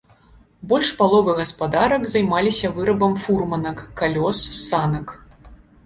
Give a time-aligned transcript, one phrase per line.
[0.71, 4.39] Больш паловы гаспадарак займаліся вырабам фурманак, калёс,
[4.69, 5.19] санак.